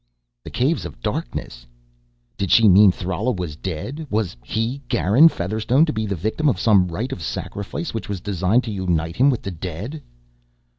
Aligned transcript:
"The 0.43 0.49
Caves 0.49 0.83
of 0.83 0.99
Darkness!" 1.03 1.67
Did 2.35 2.49
she 2.49 2.67
mean 2.67 2.91
Thrala 2.91 3.31
was 3.33 3.55
dead? 3.55 4.07
Was 4.09 4.35
he, 4.43 4.81
Garin 4.87 5.29
Featherstone, 5.29 5.85
to 5.85 5.93
be 5.93 6.07
the 6.07 6.15
victim 6.15 6.49
of 6.49 6.59
some 6.59 6.87
rite 6.87 7.11
of 7.11 7.21
sacrifice 7.21 7.93
which 7.93 8.09
was 8.09 8.19
designed 8.19 8.63
to 8.63 8.71
unite 8.71 9.17
him 9.17 9.29
with 9.29 9.43
the 9.43 9.51
dead? 9.51 10.01